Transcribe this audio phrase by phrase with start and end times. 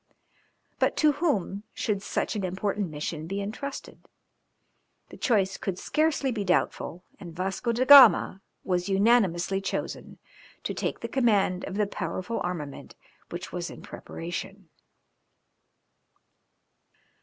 [0.79, 3.99] But to whom should such an important mission be entrusted?
[5.09, 10.17] The choice could scarcely be doubtful, and Vasco da Gama was unanimously chosen
[10.63, 12.95] to take the command of the powerful armament
[13.29, 14.69] which was in preparation.